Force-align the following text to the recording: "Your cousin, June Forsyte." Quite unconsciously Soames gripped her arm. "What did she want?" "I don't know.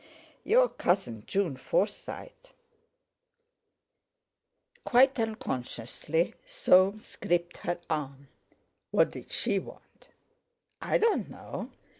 "Your 0.43 0.67
cousin, 0.67 1.25
June 1.27 1.55
Forsyte." 1.57 2.53
Quite 4.83 5.19
unconsciously 5.19 6.33
Soames 6.43 7.17
gripped 7.17 7.57
her 7.57 7.77
arm. 7.87 8.27
"What 8.89 9.11
did 9.11 9.29
she 9.31 9.59
want?" 9.59 10.07
"I 10.81 10.97
don't 10.97 11.29
know. 11.29 11.69